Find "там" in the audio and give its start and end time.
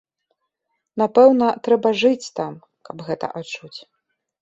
2.43-2.59